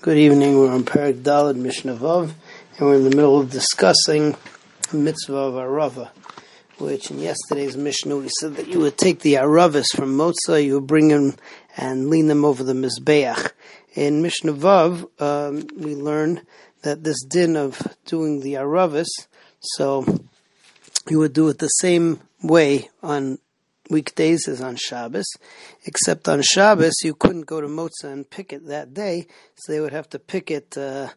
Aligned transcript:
Good 0.00 0.16
evening. 0.16 0.56
We're 0.56 0.70
on 0.70 0.84
Parak 0.84 1.22
Dalad 1.22 1.56
Mishnah 1.56 1.96
Vav, 1.96 2.30
and 2.78 2.86
we're 2.86 2.94
in 2.94 3.02
the 3.02 3.16
middle 3.16 3.40
of 3.40 3.50
discussing 3.50 4.36
mitzvah 4.92 5.34
of 5.34 5.54
Arava, 5.54 6.10
which 6.78 7.10
in 7.10 7.18
yesterday's 7.18 7.76
Mishnah 7.76 8.16
we 8.16 8.28
said 8.38 8.54
that 8.54 8.68
you 8.68 8.78
would 8.78 8.96
take 8.96 9.22
the 9.22 9.34
Aravas 9.34 9.86
from 9.92 10.16
Motza, 10.16 10.64
you 10.64 10.74
would 10.74 10.86
bring 10.86 11.08
them 11.08 11.34
and 11.76 12.10
lean 12.10 12.28
them 12.28 12.44
over 12.44 12.62
the 12.62 12.74
Mizbeach. 12.74 13.50
In 13.96 14.22
Mishnah 14.22 14.52
Vav, 14.52 15.08
um, 15.20 15.66
we 15.76 15.96
learn 15.96 16.42
that 16.82 17.02
this 17.02 17.24
din 17.24 17.56
of 17.56 17.82
doing 18.04 18.38
the 18.38 18.54
Aravas, 18.54 19.08
so 19.58 20.20
you 21.10 21.18
would 21.18 21.32
do 21.32 21.48
it 21.48 21.58
the 21.58 21.66
same 21.66 22.20
way 22.40 22.88
on 23.02 23.40
weekdays 23.90 24.48
is 24.48 24.60
on 24.60 24.76
Shabbos, 24.76 25.26
except 25.84 26.28
on 26.28 26.42
Shabbos 26.42 26.94
you 27.02 27.14
couldn't 27.14 27.46
go 27.46 27.60
to 27.60 27.68
Motza 27.68 28.04
and 28.04 28.28
pick 28.28 28.52
it 28.52 28.66
that 28.66 28.94
day, 28.94 29.26
so 29.56 29.72
they 29.72 29.80
would 29.80 29.92
have 29.92 30.08
to 30.10 30.18
pick 30.18 30.50
it 30.50 30.76
uh, 30.76 31.08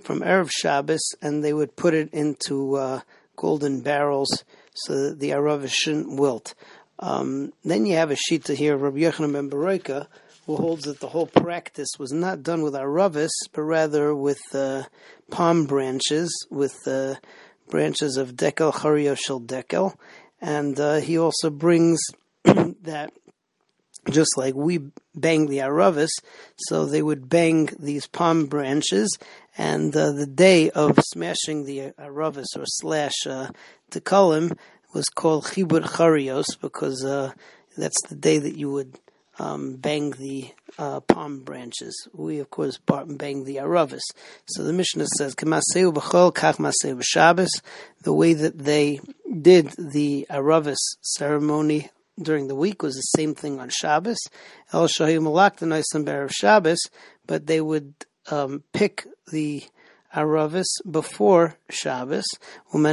from 0.00 0.20
Erev 0.20 0.50
Shabbos 0.50 1.14
and 1.22 1.42
they 1.42 1.52
would 1.52 1.76
put 1.76 1.94
it 1.94 2.12
into 2.12 2.76
uh, 2.76 3.00
golden 3.36 3.80
barrels 3.80 4.44
so 4.74 5.08
that 5.08 5.20
the 5.20 5.30
Arav 5.30 5.68
shouldn't 5.68 6.18
wilt. 6.18 6.54
Um, 6.98 7.52
then 7.64 7.86
you 7.86 7.96
have 7.96 8.10
a 8.10 8.16
shita 8.16 8.54
here 8.54 8.76
Rabbi 8.76 8.98
Yochanan 8.98 9.32
ben 9.32 9.50
Beroika, 9.50 10.06
who 10.46 10.56
holds 10.56 10.84
that 10.84 11.00
the 11.00 11.08
whole 11.08 11.26
practice 11.26 11.88
was 11.98 12.12
not 12.12 12.42
done 12.42 12.62
with 12.62 12.74
Aravis, 12.74 13.30
but 13.52 13.62
rather 13.62 14.14
with 14.14 14.42
uh, 14.52 14.84
palm 15.30 15.66
branches, 15.66 16.46
with 16.50 16.76
uh, 16.86 17.14
branches 17.68 18.16
of 18.16 18.34
Dekel, 18.36 18.72
Chariyo 18.72 19.18
Shel 19.18 19.40
Dekel, 19.40 19.96
and 20.40 20.78
uh, 20.78 20.96
he 20.96 21.18
also 21.18 21.50
brings 21.50 22.00
that 22.44 23.12
just 24.10 24.36
like 24.36 24.54
we 24.54 24.80
bang 25.14 25.46
the 25.46 25.58
aravis, 25.58 26.10
so 26.56 26.84
they 26.84 27.02
would 27.02 27.28
bang 27.28 27.70
these 27.78 28.06
palm 28.06 28.46
branches, 28.46 29.18
and 29.56 29.96
uh, 29.96 30.12
the 30.12 30.26
day 30.26 30.70
of 30.70 30.98
smashing 31.12 31.64
the 31.64 31.92
aravis 31.98 32.56
or 32.56 32.64
slash 32.66 33.26
uh, 33.26 33.48
tekalim 33.90 34.56
was 34.92 35.06
called 35.06 35.44
chibut 35.44 35.84
charios 35.84 36.46
because 36.60 37.04
uh, 37.04 37.32
that's 37.76 38.00
the 38.08 38.14
day 38.14 38.38
that 38.38 38.56
you 38.56 38.70
would 38.70 38.98
um, 39.38 39.76
bang 39.76 40.10
the 40.12 40.50
uh, 40.78 41.00
palm 41.00 41.40
branches. 41.40 42.08
We, 42.12 42.38
of 42.38 42.50
course, 42.50 42.78
bang 42.78 43.44
the 43.44 43.56
aravis. 43.56 44.02
So 44.46 44.64
the 44.64 44.72
Mishnah 44.72 45.06
says. 45.18 45.34
The 48.02 48.12
way 48.12 48.34
that 48.34 48.58
they 48.58 49.00
did 49.40 49.70
the 49.78 50.26
aravis 50.30 50.78
ceremony 51.00 51.90
during 52.20 52.48
the 52.48 52.54
week 52.54 52.82
was 52.82 52.94
the 52.94 53.00
same 53.18 53.34
thing 53.34 53.58
on 53.60 53.70
Shabbos. 53.70 54.18
El 54.72 54.86
shahu 54.86 55.22
malak 55.22 55.56
the 55.56 55.66
nice 55.66 55.92
of 55.94 56.32
Shabbos, 56.32 56.78
but 57.26 57.46
they 57.46 57.60
would 57.60 57.94
um, 58.30 58.62
pick 58.72 59.06
the 59.32 59.64
Aravis 60.14 60.66
before 60.88 61.56
Shabbos, 61.68 62.24
and 62.72 62.86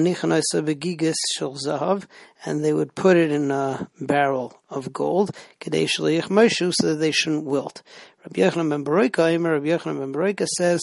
they 2.64 2.74
would 2.74 2.96
put 2.96 3.18
it 3.18 3.32
in 3.32 3.52
a 3.52 3.88
barrel 4.00 4.60
of 4.70 4.92
gold, 4.92 5.32
so 5.64 6.04
that 6.04 6.98
they 7.00 7.12
shouldn't 7.12 7.46
wilt. 7.46 7.84
Rabbi 8.26 8.42
Yochanan 8.42 8.70
ben 8.70 8.84
Beroika, 8.84 9.44
Rabbi 9.44 9.68
Yochanan 9.68 10.00
ben 10.00 10.14
Beroika 10.14 10.48
says, 10.48 10.82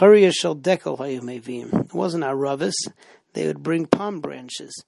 It 0.00 1.94
wasn't 1.94 2.24
Aravis, 2.24 2.74
they 3.32 3.46
would 3.46 3.62
bring 3.62 3.86
palm 3.86 4.20
branches. 4.20 4.84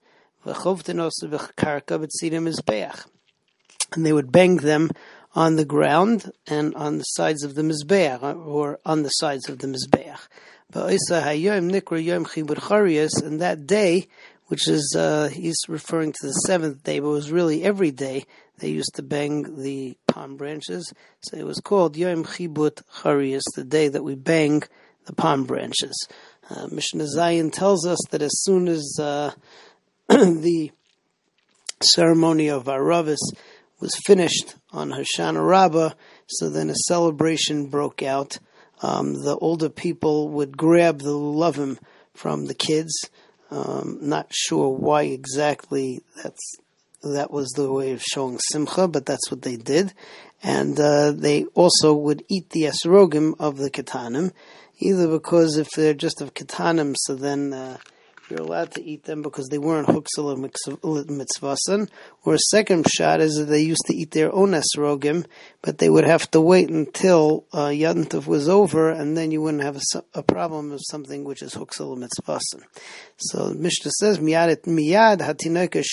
And 3.94 4.06
they 4.06 4.12
would 4.12 4.32
bang 4.32 4.56
them 4.56 4.90
on 5.34 5.56
the 5.56 5.64
ground 5.64 6.30
and 6.46 6.74
on 6.74 6.98
the 6.98 7.04
sides 7.04 7.42
of 7.42 7.54
the 7.54 7.62
Mizbeach, 7.62 8.22
or 8.46 8.78
on 8.84 9.02
the 9.02 9.08
sides 9.08 9.48
of 9.48 9.58
the 9.58 9.66
Mizbeach. 9.66 10.18
And 10.74 11.00
that 13.40 13.66
day, 13.66 14.08
which 14.46 14.68
is, 14.68 14.96
uh, 14.98 15.28
he's 15.28 15.58
referring 15.68 16.12
to 16.12 16.26
the 16.26 16.32
seventh 16.46 16.82
day, 16.82 16.98
but 16.98 17.08
it 17.08 17.12
was 17.12 17.30
really 17.30 17.62
every 17.62 17.90
day 17.90 18.24
they 18.58 18.68
used 18.68 18.94
to 18.94 19.02
bang 19.02 19.62
the 19.62 19.96
palm 20.06 20.36
branches. 20.36 20.92
So 21.22 21.36
it 21.36 21.44
was 21.44 21.60
called 21.60 21.96
Yom 21.96 22.24
Chibut 22.24 22.82
Charias, 23.02 23.42
the 23.54 23.64
day 23.64 23.88
that 23.88 24.04
we 24.04 24.14
bang 24.14 24.62
the 25.06 25.12
palm 25.12 25.44
branches. 25.44 26.08
Uh, 26.48 26.68
Mishnah 26.70 27.06
Zayin 27.16 27.52
tells 27.52 27.86
us 27.86 27.98
that 28.10 28.22
as 28.22 28.42
soon 28.42 28.68
as 28.68 28.98
uh, 29.00 29.32
the 30.08 30.70
ceremony 31.82 32.48
of 32.48 32.64
Aravis 32.64 33.18
was 33.82 33.94
finished 34.06 34.54
on 34.70 34.92
Hoshana 34.92 35.44
Rabbah, 35.44 35.90
so 36.28 36.48
then 36.48 36.70
a 36.70 36.74
celebration 36.86 37.66
broke 37.66 38.02
out 38.02 38.38
um, 38.80 39.14
the 39.14 39.36
older 39.36 39.68
people 39.68 40.28
would 40.30 40.56
grab 40.56 41.00
the 41.00 41.10
lulavim 41.10 41.78
from 42.14 42.46
the 42.46 42.54
kids. 42.54 42.92
Um, 43.50 43.98
not 44.00 44.28
sure 44.30 44.68
why 44.68 45.02
exactly 45.02 46.00
that's 46.22 46.40
that 47.02 47.32
was 47.32 47.48
the 47.50 47.72
way 47.72 47.90
of 47.90 48.00
showing 48.00 48.38
simcha, 48.38 48.86
but 48.86 49.04
that's 49.04 49.30
what 49.30 49.42
they 49.42 49.56
did. 49.56 49.92
And 50.42 50.78
uh, 50.78 51.10
they 51.10 51.44
also 51.54 51.94
would 51.94 52.24
eat 52.28 52.50
the 52.50 52.62
esrogim 52.62 53.34
of 53.40 53.56
the 53.56 53.70
katanim, 53.70 54.32
either 54.78 55.08
because 55.08 55.56
if 55.56 55.70
they're 55.70 55.94
just 55.94 56.20
of 56.20 56.34
katanim, 56.34 56.94
so 56.96 57.16
then 57.16 57.52
uh, 57.52 57.78
you're 58.32 58.40
allowed 58.40 58.72
to 58.72 58.82
eat 58.82 59.04
them 59.04 59.20
because 59.20 59.48
they 59.48 59.58
weren't 59.58 59.88
huksal 59.88 60.38
mitzvasan. 60.38 61.90
Or 62.24 62.34
a 62.34 62.38
second 62.38 62.88
shot 62.88 63.20
is 63.20 63.36
that 63.36 63.44
they 63.44 63.60
used 63.60 63.84
to 63.88 63.94
eat 63.94 64.12
their 64.12 64.32
own 64.34 64.52
esrogim, 64.52 65.26
but 65.60 65.76
they 65.76 65.90
would 65.90 66.06
have 66.06 66.30
to 66.30 66.40
wait 66.40 66.70
until 66.70 67.44
uh, 67.52 67.66
Yantov 67.66 68.26
was 68.26 68.48
over, 68.48 68.90
and 68.90 69.16
then 69.18 69.30
you 69.30 69.42
wouldn't 69.42 69.62
have 69.62 69.76
a, 69.76 70.02
a 70.14 70.22
problem 70.22 70.72
of 70.72 70.80
something 70.90 71.24
which 71.24 71.42
is 71.42 71.54
huksal 71.54 71.98
mitzvasan. 71.98 72.62
So 73.18 73.52
Mishnah 73.52 73.90
says, 74.00 74.18
miyad 74.18 74.62
miyad 74.62 75.18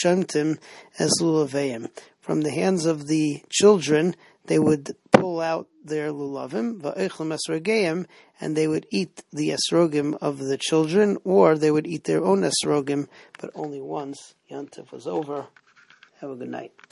shomtim 0.02 0.58
es 0.98 1.90
From 2.22 2.42
the 2.42 2.52
hands 2.52 2.86
of 2.86 3.08
the 3.08 3.44
children, 3.50 4.16
they 4.50 4.58
would 4.58 4.96
pull 5.12 5.40
out 5.40 5.68
their 5.86 6.12
lulavim, 6.12 6.82
and 8.42 8.58
they 8.58 8.68
would 8.68 8.88
eat 8.90 9.24
the 9.32 9.50
esrogim 9.52 10.18
of 10.20 10.40
the 10.40 10.58
children, 10.58 11.18
or 11.24 11.56
they 11.56 11.70
would 11.70 11.86
eat 11.86 12.06
their 12.06 12.26
own 12.26 12.42
esrogim, 12.42 13.08
but 13.40 13.52
only 13.54 13.80
once 13.80 14.34
Yantif 14.50 14.92
was 14.92 15.06
over. 15.06 15.46
Have 16.20 16.32
a 16.32 16.36
good 16.36 16.50
night. 16.50 16.74